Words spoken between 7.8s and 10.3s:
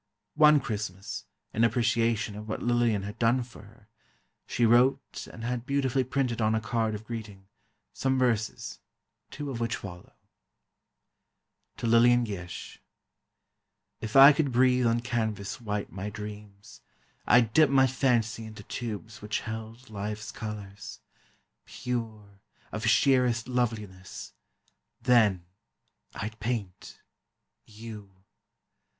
some verses, two of which follow: